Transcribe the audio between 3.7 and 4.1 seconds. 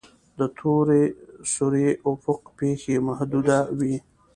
وي.